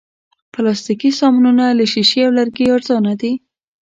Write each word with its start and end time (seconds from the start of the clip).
پلاستيکي 0.53 1.11
سامانونه 1.19 1.65
له 1.77 1.85
شیشې 1.93 2.19
او 2.25 2.31
لرګي 2.37 2.65
ارزانه 2.75 3.13
دي. 3.21 3.31